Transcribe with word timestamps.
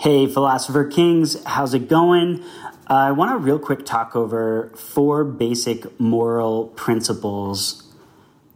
Hey, 0.00 0.26
Philosopher 0.26 0.86
Kings, 0.86 1.44
how's 1.44 1.74
it 1.74 1.86
going? 1.86 2.42
Uh, 2.88 2.94
I 2.94 3.12
want 3.12 3.32
to 3.32 3.36
real 3.36 3.58
quick 3.58 3.84
talk 3.84 4.16
over 4.16 4.72
four 4.74 5.24
basic 5.24 6.00
moral 6.00 6.68
principles 6.68 7.92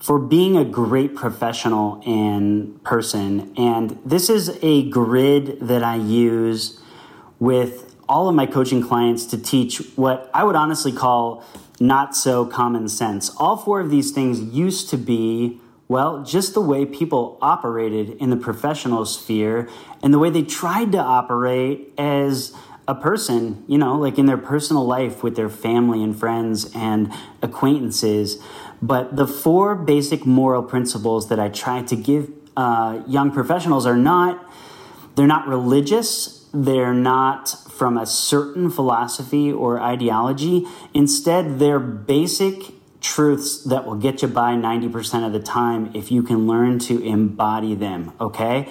for 0.00 0.18
being 0.18 0.56
a 0.56 0.64
great 0.64 1.14
professional 1.14 2.02
and 2.04 2.82
person. 2.82 3.54
And 3.56 4.00
this 4.04 4.28
is 4.28 4.58
a 4.62 4.90
grid 4.90 5.60
that 5.60 5.84
I 5.84 5.94
use 5.94 6.82
with 7.38 7.94
all 8.08 8.28
of 8.28 8.34
my 8.34 8.46
coaching 8.46 8.82
clients 8.82 9.24
to 9.26 9.40
teach 9.40 9.78
what 9.94 10.28
I 10.34 10.42
would 10.42 10.56
honestly 10.56 10.90
call 10.90 11.44
not 11.78 12.16
so 12.16 12.46
common 12.46 12.88
sense. 12.88 13.30
All 13.36 13.56
four 13.56 13.78
of 13.78 13.90
these 13.90 14.10
things 14.10 14.40
used 14.40 14.90
to 14.90 14.96
be 14.96 15.60
well, 15.88 16.22
just 16.22 16.52
the 16.52 16.60
way 16.60 16.84
people 16.84 17.38
operated 17.40 18.10
in 18.10 18.28
the 18.28 18.36
professional 18.36 19.06
sphere 19.06 19.68
and 20.02 20.12
the 20.12 20.18
way 20.18 20.28
they 20.28 20.42
tried 20.42 20.92
to 20.92 20.98
operate 20.98 21.94
as 21.96 22.54
a 22.86 22.94
person, 22.94 23.64
you 23.66 23.78
know, 23.78 23.96
like 23.96 24.18
in 24.18 24.26
their 24.26 24.38
personal 24.38 24.84
life 24.86 25.22
with 25.22 25.34
their 25.34 25.48
family 25.48 26.02
and 26.02 26.18
friends 26.18 26.70
and 26.74 27.12
acquaintances. 27.42 28.42
But 28.80 29.16
the 29.16 29.26
four 29.26 29.74
basic 29.74 30.24
moral 30.24 30.62
principles 30.62 31.28
that 31.30 31.40
I 31.40 31.48
try 31.48 31.82
to 31.82 31.96
give 31.96 32.30
uh, 32.56 33.02
young 33.06 33.30
professionals 33.30 33.86
are 33.86 33.96
not, 33.96 34.50
they're 35.14 35.26
not 35.26 35.46
religious, 35.48 36.48
they're 36.52 36.94
not 36.94 37.48
from 37.70 37.96
a 37.96 38.06
certain 38.06 38.70
philosophy 38.70 39.52
or 39.52 39.80
ideology. 39.80 40.66
Instead, 40.92 41.58
they're 41.58 41.78
basic 41.78 42.77
truths 43.00 43.62
that 43.64 43.86
will 43.86 43.96
get 43.96 44.22
you 44.22 44.28
by 44.28 44.54
90% 44.54 45.26
of 45.26 45.32
the 45.32 45.40
time 45.40 45.90
if 45.94 46.10
you 46.10 46.22
can 46.22 46.46
learn 46.46 46.78
to 46.80 47.02
embody 47.02 47.74
them, 47.74 48.12
okay? 48.20 48.68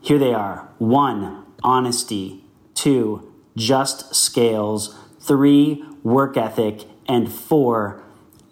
Here 0.00 0.18
they 0.18 0.34
are. 0.34 0.68
One, 0.78 1.44
honesty, 1.62 2.44
two, 2.74 3.32
just 3.56 4.14
scales, 4.14 4.96
three, 5.20 5.84
work 6.02 6.36
ethic, 6.36 6.86
and 7.06 7.30
four, 7.30 8.02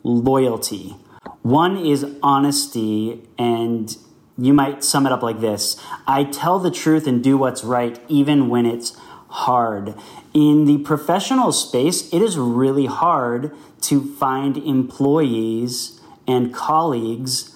loyalty. 0.03 0.97
One 1.43 1.77
is 1.77 2.07
honesty, 2.23 3.27
and 3.39 3.97
you 4.37 4.53
might 4.53 4.85
sum 4.85 5.07
it 5.07 5.13
up 5.13 5.23
like 5.23 5.41
this. 5.41 5.83
I 6.07 6.25
tell 6.25 6.59
the 6.59 6.71
truth 6.71 7.07
and 7.07 7.23
do 7.23 7.39
what's 7.39 7.65
right, 7.65 8.01
even 8.09 8.49
when 8.49 8.67
it's 8.67 8.97
hard. 9.29 9.95
In 10.35 10.65
the 10.65 10.79
professional 10.79 11.53
space, 11.53 12.13
it 12.13 12.23
is 12.23 12.39
really 12.39 12.87
hard 12.87 13.55
to 13.83 14.15
find 14.17 14.57
employees 14.57 16.01
and 16.27 16.53
colleagues 16.53 17.55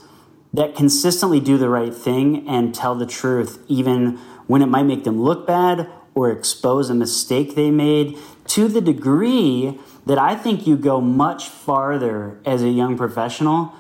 that 0.53 0.77
consistently 0.77 1.41
do 1.41 1.57
the 1.57 1.69
right 1.69 1.95
thing 1.95 2.47
and 2.49 2.75
tell 2.75 2.95
the 2.95 3.07
truth, 3.07 3.59
even 3.69 4.19
when 4.47 4.63
it 4.63 4.67
might 4.67 4.83
make 4.83 5.05
them 5.05 5.23
look 5.23 5.47
bad 5.47 5.89
or 6.15 6.31
expose 6.31 6.91
a 6.91 6.95
mistake 6.95 7.55
they 7.55 7.71
made, 7.71 8.19
to 8.47 8.69
the 8.69 8.81
degree 8.81 9.79
that 10.05 10.19
I 10.19 10.35
think 10.35 10.67
you 10.67 10.77
go 10.77 11.01
much 11.01 11.49
farther 11.49 12.39
as 12.45 12.63
a 12.63 12.69
young 12.69 12.99
professional 12.99 13.73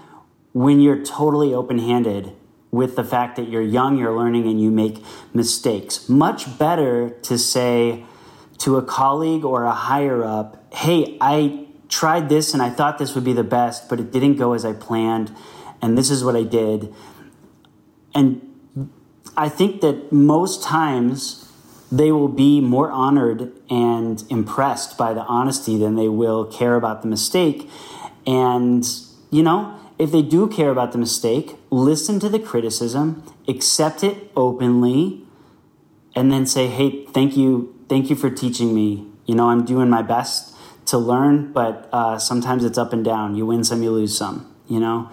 when 0.52 0.80
you're 0.80 1.04
totally 1.04 1.52
open 1.52 1.78
handed 1.78 2.32
with 2.72 2.96
the 2.96 3.04
fact 3.04 3.36
that 3.36 3.48
you're 3.48 3.62
young, 3.62 3.98
you're 3.98 4.16
learning, 4.16 4.48
and 4.48 4.60
you 4.60 4.70
make 4.70 5.04
mistakes. 5.32 6.08
Much 6.08 6.58
better 6.58 7.10
to 7.22 7.38
say 7.38 8.04
to 8.58 8.76
a 8.76 8.82
colleague 8.82 9.44
or 9.44 9.64
a 9.64 9.72
higher 9.72 10.24
up, 10.24 10.74
hey, 10.74 11.18
I 11.20 11.66
tried 11.88 12.30
this 12.30 12.54
and 12.54 12.62
I 12.62 12.70
thought 12.70 12.96
this 12.96 13.14
would 13.14 13.24
be 13.24 13.34
the 13.34 13.44
best, 13.44 13.90
but 13.90 14.00
it 14.00 14.10
didn't 14.10 14.36
go 14.36 14.54
as 14.54 14.64
I 14.64 14.72
planned, 14.72 15.36
and 15.82 15.98
this 15.98 16.10
is 16.10 16.24
what 16.24 16.34
I 16.34 16.44
did. 16.44 16.92
And 18.14 18.88
I 19.36 19.50
think 19.50 19.82
that 19.82 20.10
most 20.10 20.62
times 20.62 21.52
they 21.90 22.10
will 22.10 22.28
be 22.28 22.62
more 22.62 22.90
honored 22.90 23.52
and 23.68 24.24
impressed 24.30 24.96
by 24.96 25.12
the 25.12 25.20
honesty 25.24 25.76
than 25.76 25.96
they 25.96 26.08
will 26.08 26.46
care 26.46 26.76
about 26.76 27.02
the 27.02 27.08
mistake. 27.08 27.68
And, 28.26 28.82
you 29.30 29.42
know, 29.42 29.78
if 29.98 30.10
they 30.10 30.22
do 30.22 30.48
care 30.48 30.70
about 30.70 30.92
the 30.92 30.98
mistake, 30.98 31.56
listen 31.72 32.20
to 32.20 32.28
the 32.28 32.38
criticism, 32.38 33.24
accept 33.48 34.04
it 34.04 34.30
openly, 34.36 35.24
and 36.14 36.30
then 36.30 36.44
say, 36.44 36.68
hey, 36.68 37.06
thank 37.06 37.36
you, 37.36 37.74
thank 37.88 38.10
you 38.10 38.14
for 38.14 38.30
teaching 38.30 38.74
me. 38.74 39.06
You 39.24 39.34
know, 39.34 39.48
I'm 39.48 39.64
doing 39.64 39.88
my 39.88 40.02
best 40.02 40.54
to 40.86 40.98
learn, 40.98 41.50
but 41.52 41.88
uh, 41.90 42.18
sometimes 42.18 42.64
it's 42.64 42.76
up 42.76 42.92
and 42.92 43.02
down. 43.02 43.34
You 43.34 43.46
win 43.46 43.64
some, 43.64 43.82
you 43.82 43.90
lose 43.90 44.16
some, 44.16 44.54
you 44.68 44.78
know? 44.78 45.10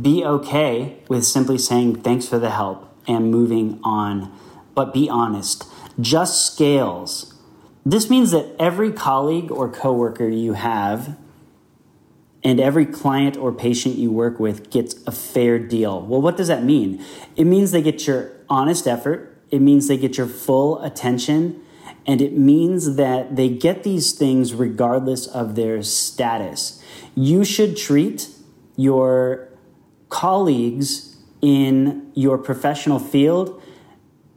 Be 0.00 0.24
okay 0.24 1.02
with 1.08 1.24
simply 1.24 1.58
saying 1.58 2.02
thanks 2.02 2.28
for 2.28 2.38
the 2.38 2.50
help 2.50 2.94
and 3.08 3.30
moving 3.30 3.80
on, 3.82 4.32
but 4.74 4.94
be 4.94 5.08
honest. 5.10 5.64
Just 6.00 6.46
scales. 6.46 7.34
This 7.84 8.08
means 8.08 8.30
that 8.30 8.54
every 8.60 8.92
colleague 8.92 9.50
or 9.50 9.68
coworker 9.68 10.28
you 10.28 10.52
have 10.52 11.16
and 12.46 12.60
every 12.60 12.86
client 12.86 13.36
or 13.36 13.50
patient 13.50 13.96
you 13.96 14.12
work 14.12 14.38
with 14.38 14.70
gets 14.70 14.94
a 15.04 15.10
fair 15.10 15.58
deal. 15.58 16.00
Well, 16.00 16.22
what 16.22 16.36
does 16.36 16.46
that 16.46 16.62
mean? 16.62 17.04
It 17.34 17.44
means 17.44 17.72
they 17.72 17.82
get 17.82 18.06
your 18.06 18.30
honest 18.48 18.86
effort, 18.86 19.36
it 19.50 19.60
means 19.60 19.88
they 19.88 19.96
get 19.96 20.16
your 20.16 20.28
full 20.28 20.80
attention, 20.84 21.60
and 22.06 22.22
it 22.22 22.38
means 22.38 22.94
that 22.94 23.34
they 23.34 23.48
get 23.48 23.82
these 23.82 24.12
things 24.12 24.54
regardless 24.54 25.26
of 25.26 25.56
their 25.56 25.82
status. 25.82 26.80
You 27.16 27.42
should 27.44 27.76
treat 27.76 28.28
your 28.76 29.48
colleagues 30.08 31.16
in 31.42 32.12
your 32.14 32.38
professional 32.38 33.00
field 33.00 33.60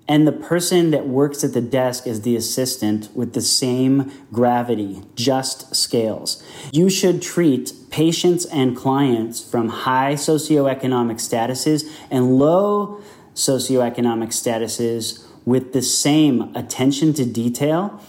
and 0.09 0.25
the 0.25 0.31
person 0.31 0.89
that 0.89 1.07
works 1.07 1.43
at 1.43 1.53
the 1.53 1.61
desk 1.61 2.07
as 2.07 2.21
the 2.21 2.35
assistant 2.35 3.09
with 3.13 3.33
the 3.33 3.41
same 3.41 4.11
gravity, 4.33 5.03
just 5.13 5.75
scales. 5.75 6.43
You 6.73 6.89
should 6.89 7.21
treat 7.21 7.71
patients 7.91 8.45
and 8.45 8.75
clients 8.75 9.39
from 9.39 9.69
high 9.69 10.15
socioeconomic 10.15 11.17
statuses 11.17 11.87
and 12.09 12.39
low 12.39 13.01
socioeconomic 13.35 14.29
statuses 14.29 15.23
with 15.45 15.73
the 15.73 15.83
same 15.83 16.55
attention 16.55 17.13
to 17.13 17.23
detail, 17.23 18.01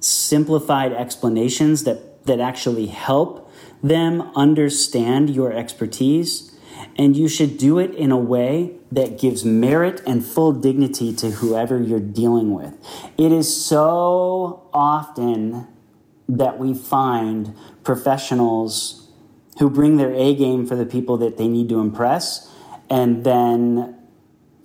simplified 0.00 0.94
explanations 0.94 1.84
that, 1.84 2.24
that 2.24 2.40
actually 2.40 2.86
help 2.86 3.52
them 3.82 4.22
understand 4.34 5.28
your 5.28 5.52
expertise. 5.52 6.51
And 6.96 7.16
you 7.16 7.28
should 7.28 7.58
do 7.58 7.78
it 7.78 7.94
in 7.94 8.10
a 8.10 8.16
way 8.16 8.76
that 8.90 9.18
gives 9.18 9.44
merit 9.44 10.02
and 10.06 10.24
full 10.24 10.52
dignity 10.52 11.14
to 11.16 11.30
whoever 11.30 11.80
you're 11.80 12.00
dealing 12.00 12.54
with. 12.54 12.74
It 13.16 13.32
is 13.32 13.64
so 13.64 14.68
often 14.72 15.66
that 16.28 16.58
we 16.58 16.74
find 16.74 17.54
professionals 17.84 19.10
who 19.58 19.68
bring 19.68 19.96
their 19.96 20.12
A 20.14 20.34
game 20.34 20.66
for 20.66 20.76
the 20.76 20.86
people 20.86 21.16
that 21.18 21.36
they 21.36 21.48
need 21.48 21.68
to 21.68 21.80
impress 21.80 22.50
and 22.88 23.24
then 23.24 23.96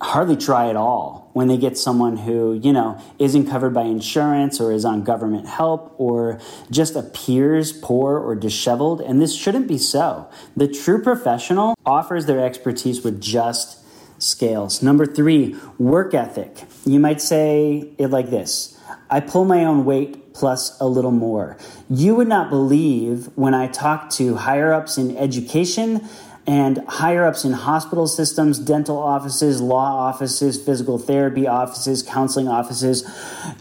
hardly 0.01 0.37
try 0.37 0.69
at 0.69 0.75
all 0.75 1.29
when 1.33 1.47
they 1.47 1.57
get 1.57 1.77
someone 1.77 2.17
who, 2.17 2.59
you 2.63 2.71
know, 2.71 3.01
isn't 3.19 3.47
covered 3.47 3.73
by 3.73 3.83
insurance 3.83 4.61
or 4.61 4.71
is 4.71 4.85
on 4.85 5.03
government 5.03 5.47
help 5.47 5.93
or 5.97 6.39
just 6.69 6.95
appears 6.95 7.71
poor 7.71 8.17
or 8.17 8.35
disheveled. 8.35 9.01
And 9.01 9.21
this 9.21 9.35
shouldn't 9.35 9.67
be 9.67 9.77
so. 9.77 10.29
The 10.55 10.67
true 10.67 11.01
professional 11.01 11.75
offers 11.85 12.25
their 12.25 12.43
expertise 12.45 13.03
with 13.03 13.21
just 13.21 13.79
scales. 14.19 14.81
Number 14.81 15.05
three, 15.05 15.55
work 15.77 16.13
ethic. 16.13 16.63
You 16.85 16.99
might 16.99 17.21
say 17.21 17.91
it 17.97 18.07
like 18.07 18.29
this 18.29 18.77
I 19.09 19.19
pull 19.19 19.45
my 19.45 19.63
own 19.63 19.85
weight 19.85 20.33
plus 20.33 20.79
a 20.79 20.85
little 20.85 21.11
more. 21.11 21.57
You 21.89 22.15
would 22.15 22.27
not 22.27 22.49
believe 22.49 23.29
when 23.35 23.53
I 23.53 23.67
talk 23.67 24.09
to 24.11 24.35
higher 24.35 24.71
ups 24.71 24.97
in 24.97 25.17
education 25.17 26.07
and 26.47 26.81
higher 26.87 27.25
ups 27.25 27.43
in 27.43 27.51
hospital 27.51 28.07
systems, 28.07 28.57
dental 28.57 28.97
offices, 28.97 29.59
law 29.59 30.07
offices, 30.07 30.57
physical 30.57 30.97
therapy 30.97 31.45
offices, 31.45 32.01
counseling 32.01 32.47
offices, 32.47 33.03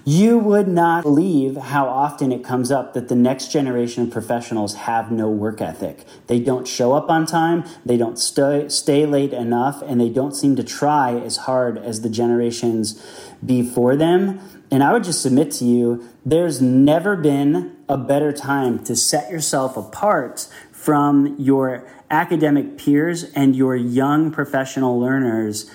you 0.04 0.38
would 0.38 0.68
not 0.68 1.02
believe 1.02 1.56
how 1.56 1.88
often 1.88 2.30
it 2.30 2.44
comes 2.44 2.70
up 2.70 2.94
that 2.94 3.08
the 3.08 3.16
next 3.16 3.50
generation 3.50 4.04
of 4.04 4.10
professionals 4.12 4.74
have 4.74 5.10
no 5.10 5.28
work 5.28 5.60
ethic. 5.60 6.04
They 6.28 6.38
don't 6.38 6.68
show 6.68 6.92
up 6.92 7.10
on 7.10 7.26
time, 7.26 7.64
they 7.84 7.96
don't 7.96 8.20
stay, 8.20 8.68
stay 8.68 9.04
late 9.04 9.32
enough, 9.32 9.82
and 9.82 10.00
they 10.00 10.08
don't 10.08 10.36
seem 10.36 10.54
to 10.54 10.62
try 10.62 11.12
as 11.18 11.38
hard 11.38 11.78
as 11.78 12.02
the 12.02 12.08
generations 12.08 13.04
before 13.44 13.96
them. 13.96 14.38
And 14.70 14.82
I 14.82 14.92
would 14.92 15.04
just 15.04 15.22
submit 15.22 15.50
to 15.52 15.64
you, 15.64 16.08
there's 16.24 16.60
never 16.60 17.16
been 17.16 17.76
a 17.88 17.96
better 17.96 18.32
time 18.32 18.82
to 18.84 18.96
set 18.96 19.30
yourself 19.30 19.76
apart 19.76 20.48
from 20.86 21.34
your 21.36 21.84
academic 22.12 22.78
peers 22.78 23.24
and 23.34 23.56
your 23.56 23.74
young 23.74 24.30
professional 24.30 25.00
learners 25.00 25.68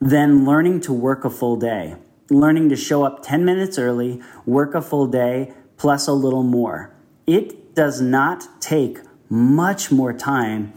than 0.00 0.44
learning 0.44 0.80
to 0.80 0.92
work 0.92 1.24
a 1.24 1.30
full 1.30 1.56
day. 1.56 1.96
Learning 2.30 2.68
to 2.68 2.76
show 2.76 3.02
up 3.02 3.20
10 3.24 3.44
minutes 3.44 3.80
early, 3.80 4.22
work 4.46 4.76
a 4.76 4.80
full 4.80 5.08
day, 5.08 5.52
plus 5.76 6.06
a 6.06 6.12
little 6.12 6.44
more. 6.44 6.94
It 7.26 7.74
does 7.74 8.00
not 8.00 8.46
take 8.60 9.00
much 9.28 9.90
more 9.90 10.12
time 10.12 10.72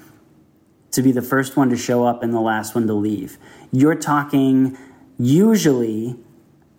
to 0.90 1.04
be 1.04 1.12
the 1.12 1.22
first 1.22 1.56
one 1.56 1.70
to 1.70 1.78
show 1.78 2.04
up 2.04 2.24
and 2.24 2.34
the 2.34 2.42
last 2.42 2.74
one 2.74 2.88
to 2.88 2.96
leave. 2.96 3.38
You're 3.72 3.94
talking 3.94 4.76
usually 5.20 6.16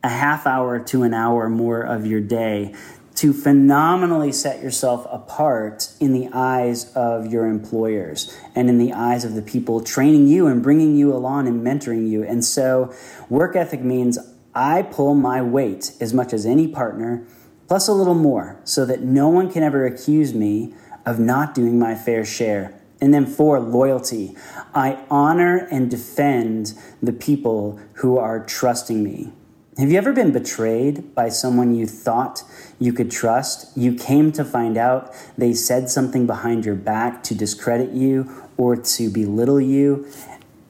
a 0.02 0.08
half 0.08 0.48
hour 0.48 0.80
to 0.80 1.04
an 1.04 1.14
hour 1.14 1.48
more 1.48 1.80
of 1.80 2.08
your 2.08 2.20
day 2.20 2.74
to 3.18 3.32
phenomenally 3.32 4.30
set 4.30 4.62
yourself 4.62 5.04
apart 5.10 5.90
in 5.98 6.12
the 6.12 6.28
eyes 6.32 6.94
of 6.94 7.26
your 7.26 7.48
employers 7.48 8.32
and 8.54 8.68
in 8.68 8.78
the 8.78 8.92
eyes 8.92 9.24
of 9.24 9.34
the 9.34 9.42
people 9.42 9.80
training 9.80 10.28
you 10.28 10.46
and 10.46 10.62
bringing 10.62 10.94
you 10.94 11.12
along 11.12 11.48
and 11.48 11.60
mentoring 11.60 12.08
you. 12.08 12.22
And 12.22 12.44
so, 12.44 12.94
work 13.28 13.56
ethic 13.56 13.82
means 13.82 14.20
I 14.54 14.82
pull 14.82 15.16
my 15.16 15.42
weight 15.42 15.94
as 16.00 16.14
much 16.14 16.32
as 16.32 16.46
any 16.46 16.68
partner, 16.68 17.26
plus 17.66 17.88
a 17.88 17.92
little 17.92 18.14
more, 18.14 18.60
so 18.62 18.86
that 18.86 19.00
no 19.00 19.28
one 19.28 19.50
can 19.50 19.64
ever 19.64 19.84
accuse 19.84 20.32
me 20.32 20.72
of 21.04 21.18
not 21.18 21.56
doing 21.56 21.76
my 21.76 21.96
fair 21.96 22.24
share. 22.24 22.80
And 23.00 23.12
then, 23.12 23.26
four, 23.26 23.58
loyalty. 23.58 24.36
I 24.76 25.04
honor 25.10 25.66
and 25.72 25.90
defend 25.90 26.72
the 27.02 27.12
people 27.12 27.80
who 27.94 28.16
are 28.16 28.46
trusting 28.46 29.02
me. 29.02 29.32
Have 29.78 29.92
you 29.92 29.96
ever 29.96 30.12
been 30.12 30.32
betrayed 30.32 31.14
by 31.14 31.28
someone 31.28 31.72
you 31.72 31.86
thought 31.86 32.42
you 32.80 32.92
could 32.92 33.12
trust? 33.12 33.76
You 33.76 33.94
came 33.94 34.32
to 34.32 34.44
find 34.44 34.76
out 34.76 35.14
they 35.36 35.54
said 35.54 35.88
something 35.88 36.26
behind 36.26 36.64
your 36.64 36.74
back 36.74 37.22
to 37.24 37.34
discredit 37.36 37.92
you 37.92 38.28
or 38.56 38.74
to 38.74 39.08
belittle 39.08 39.60
you. 39.60 40.08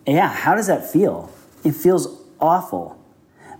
Yeah, 0.06 0.28
how 0.28 0.54
does 0.54 0.66
that 0.66 0.92
feel? 0.92 1.32
It 1.64 1.74
feels 1.74 2.20
awful. 2.38 3.02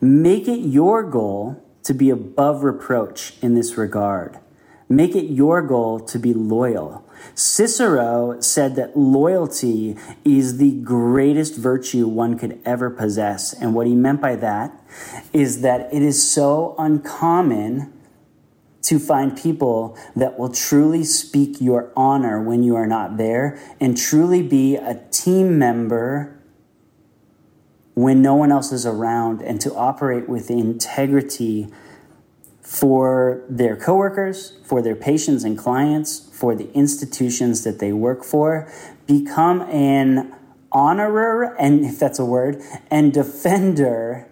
Make 0.03 0.49
it 0.49 0.59
your 0.59 1.03
goal 1.03 1.65
to 1.85 1.95
be 1.95 2.11
above 2.11 2.63
reproach 2.63 3.33
in 3.41 3.55
this 3.55 3.79
regard. 3.79 4.39
Make 4.89 5.15
it 5.15 5.27
your 5.27 5.61
goal 5.61 6.01
to 6.01 6.19
be 6.19 6.33
loyal. 6.33 7.05
Cicero 7.35 8.41
said 8.41 8.75
that 8.77 8.97
loyalty 8.97 9.97
is 10.25 10.57
the 10.57 10.73
greatest 10.73 11.57
virtue 11.57 12.07
one 12.07 12.39
could 12.39 12.59
ever 12.65 12.89
possess. 12.89 13.53
And 13.53 13.75
what 13.75 13.87
he 13.87 13.95
meant 13.95 14.21
by 14.21 14.37
that 14.37 14.73
is 15.33 15.61
that 15.61 15.93
it 15.93 16.03
is 16.03 16.31
so 16.31 16.75
uncommon 16.79 17.93
to 18.83 18.99
find 18.99 19.37
people 19.37 19.99
that 20.17 20.39
will 20.39 20.49
truly 20.49 21.05
speak 21.05 21.61
your 21.61 21.93
honor 21.95 22.43
when 22.43 22.63
you 22.63 22.75
are 22.75 22.87
not 22.87 23.19
there 23.19 23.59
and 23.81 23.97
truly 23.99 24.43
be 24.43 24.77
a 24.77 24.95
team 25.11 25.59
member 25.59 26.35
when 27.95 28.23
no 28.23 28.35
one 28.35 28.53
else 28.53 28.73
is 28.73 28.87
around 28.87 29.43
and 29.43 29.61
to 29.61 29.75
operate 29.75 30.29
with 30.29 30.51
integrity 30.51 31.69
for 32.69 33.47
their 33.49 33.75
coworkers, 33.75 34.59
for 34.63 34.83
their 34.83 34.95
patients 34.95 35.43
and 35.43 35.57
clients, 35.57 36.29
for 36.35 36.55
the 36.55 36.71
institutions 36.75 37.65
that 37.65 37.79
they 37.79 37.95
work 37.95 38.23
for. 38.23 38.71
Become 39.07 39.63
an 39.63 40.35
honorer, 40.71 41.57
and 41.59 41.83
if 41.87 41.99
that's 41.99 42.19
a 42.19 42.27
word, 42.27 42.63
and 42.91 43.11
defender 43.11 44.31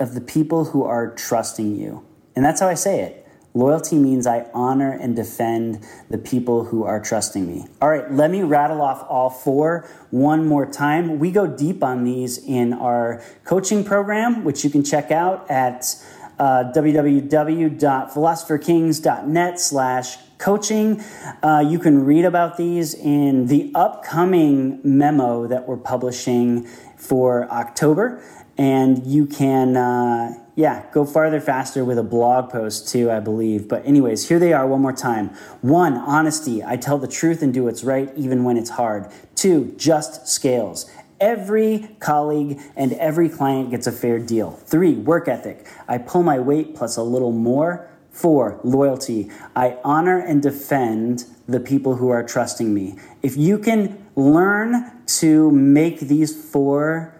of 0.00 0.14
the 0.14 0.20
people 0.20 0.66
who 0.66 0.82
are 0.82 1.14
trusting 1.14 1.76
you. 1.76 2.04
And 2.34 2.44
that's 2.44 2.60
how 2.60 2.66
I 2.66 2.74
say 2.74 3.00
it. 3.00 3.28
Loyalty 3.54 3.96
means 3.96 4.26
I 4.26 4.50
honor 4.52 4.90
and 4.90 5.14
defend 5.14 5.84
the 6.10 6.18
people 6.18 6.64
who 6.64 6.82
are 6.82 7.00
trusting 7.00 7.46
me. 7.46 7.66
All 7.80 7.88
right, 7.88 8.10
let 8.12 8.30
me 8.30 8.42
rattle 8.42 8.82
off 8.82 9.06
all 9.08 9.30
four 9.30 9.88
one 10.10 10.46
more 10.46 10.66
time. 10.66 11.20
We 11.20 11.30
go 11.30 11.46
deep 11.46 11.82
on 11.84 12.02
these 12.04 12.38
in 12.38 12.72
our 12.72 13.22
coaching 13.44 13.84
program, 13.84 14.42
which 14.44 14.64
you 14.64 14.70
can 14.70 14.82
check 14.84 15.10
out 15.12 15.48
at 15.48 15.96
uh, 16.38 16.72
www.philosopherkings.net 16.74 19.60
slash 19.60 20.16
coaching. 20.38 21.02
Uh, 21.42 21.62
you 21.66 21.78
can 21.78 22.04
read 22.04 22.24
about 22.24 22.56
these 22.56 22.94
in 22.94 23.46
the 23.46 23.70
upcoming 23.74 24.80
memo 24.84 25.46
that 25.46 25.68
we're 25.68 25.76
publishing 25.76 26.66
for 26.96 27.50
October. 27.50 28.22
And 28.56 29.06
you 29.06 29.26
can, 29.26 29.76
uh, 29.76 30.32
yeah, 30.56 30.86
go 30.92 31.04
farther 31.04 31.40
faster 31.40 31.84
with 31.84 31.98
a 31.98 32.02
blog 32.02 32.50
post 32.50 32.88
too, 32.88 33.10
I 33.10 33.20
believe. 33.20 33.68
But, 33.68 33.86
anyways, 33.86 34.28
here 34.28 34.40
they 34.40 34.52
are 34.52 34.66
one 34.66 34.80
more 34.80 34.92
time. 34.92 35.28
One, 35.60 35.94
honesty. 35.94 36.64
I 36.64 36.76
tell 36.76 36.98
the 36.98 37.06
truth 37.06 37.42
and 37.42 37.54
do 37.54 37.64
what's 37.64 37.84
right 37.84 38.12
even 38.16 38.42
when 38.42 38.56
it's 38.56 38.70
hard. 38.70 39.06
Two, 39.36 39.72
just 39.76 40.26
scales. 40.26 40.90
Every 41.20 41.88
colleague 41.98 42.60
and 42.76 42.92
every 42.94 43.28
client 43.28 43.70
gets 43.70 43.86
a 43.86 43.92
fair 43.92 44.18
deal. 44.18 44.52
Three, 44.52 44.94
work 44.94 45.28
ethic. 45.28 45.66
I 45.88 45.98
pull 45.98 46.22
my 46.22 46.38
weight 46.38 46.76
plus 46.76 46.96
a 46.96 47.02
little 47.02 47.32
more. 47.32 47.90
Four, 48.10 48.60
loyalty. 48.64 49.30
I 49.54 49.78
honor 49.84 50.18
and 50.18 50.42
defend 50.42 51.24
the 51.46 51.60
people 51.60 51.96
who 51.96 52.08
are 52.10 52.22
trusting 52.22 52.72
me. 52.72 52.96
If 53.22 53.36
you 53.36 53.58
can 53.58 54.06
learn 54.16 54.92
to 55.18 55.50
make 55.50 56.00
these 56.00 56.50
four 56.50 57.14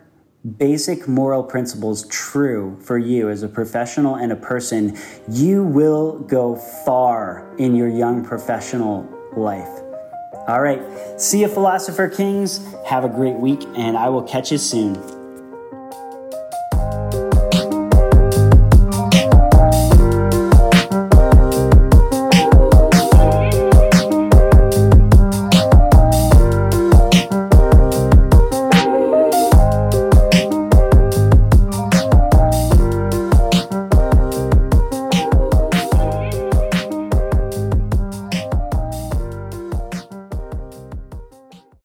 basic 0.57 1.09
moral 1.09 1.43
principles 1.43 2.07
true 2.09 2.79
for 2.81 2.99
you 2.99 3.29
as 3.29 3.43
a 3.43 3.49
professional 3.49 4.15
and 4.17 4.33
a 4.33 4.37
person, 4.37 4.97
you 5.29 5.65
will 5.65 6.19
go 6.21 6.57
far 6.57 7.55
in 7.59 7.75
your 7.75 7.89
young 7.89 8.25
professional 8.25 9.09
life. 9.37 9.88
All 10.49 10.63
right. 10.63 10.81
See 11.21 11.43
you, 11.43 11.49
Philosopher 11.49 12.09
Kings. 12.09 12.75
Have 12.87 13.05
a 13.05 13.09
great 13.09 13.37
week, 13.37 13.61
and 13.77 13.99
I 13.99 14.09
will 14.09 14.23
catch 14.23 14.51
you 14.51 14.57
soon. 14.57 15.18